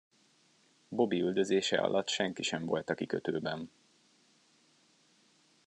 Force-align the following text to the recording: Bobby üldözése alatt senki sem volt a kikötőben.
Bobby 0.87 1.19
üldözése 1.21 1.77
alatt 1.77 2.07
senki 2.09 2.41
sem 2.43 2.65
volt 2.65 2.89
a 2.89 2.93
kikötőben. 2.93 3.69